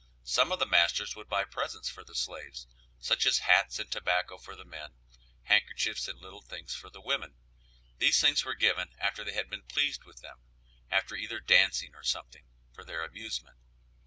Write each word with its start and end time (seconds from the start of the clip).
Some 0.23 0.51
of 0.51 0.57
the 0.57 0.65
masters 0.65 1.15
would 1.15 1.29
buy 1.29 1.43
presents 1.43 1.87
for 1.87 2.03
the 2.03 2.15
slaves, 2.15 2.65
such 2.97 3.27
as 3.27 3.37
hats 3.37 3.77
and 3.77 3.91
tobacco 3.91 4.39
for 4.39 4.55
the 4.55 4.65
men, 4.65 4.95
handkerchiefs 5.43 6.07
and 6.07 6.17
little 6.19 6.41
things 6.41 6.73
for 6.73 6.89
the 6.89 6.99
women; 7.01 7.35
these 7.99 8.19
things 8.19 8.43
were 8.43 8.55
given 8.55 8.95
after 8.97 9.23
they 9.23 9.33
had 9.33 9.47
been 9.51 9.61
pleased 9.61 10.03
with 10.03 10.19
them; 10.21 10.39
after 10.89 11.13
either 11.15 11.39
dancing 11.39 11.93
or 11.93 12.01
something 12.03 12.45
for 12.73 12.83
their 12.83 13.03
amusement. 13.05 13.57